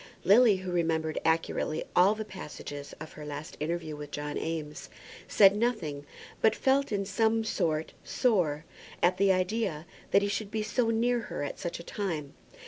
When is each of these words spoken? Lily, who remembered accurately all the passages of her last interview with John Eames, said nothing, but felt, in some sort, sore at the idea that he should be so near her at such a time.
Lily, 0.23 0.55
who 0.55 0.71
remembered 0.71 1.19
accurately 1.23 1.83
all 1.95 2.15
the 2.15 2.25
passages 2.25 2.95
of 2.99 3.11
her 3.13 3.23
last 3.23 3.55
interview 3.59 3.95
with 3.95 4.09
John 4.09 4.35
Eames, 4.35 4.89
said 5.27 5.55
nothing, 5.55 6.07
but 6.41 6.55
felt, 6.55 6.91
in 6.91 7.05
some 7.05 7.43
sort, 7.43 7.93
sore 8.03 8.65
at 9.03 9.17
the 9.17 9.31
idea 9.31 9.85
that 10.09 10.23
he 10.23 10.27
should 10.27 10.49
be 10.49 10.63
so 10.63 10.89
near 10.89 11.19
her 11.29 11.43
at 11.43 11.59
such 11.59 11.79
a 11.79 11.83
time. 11.83 12.33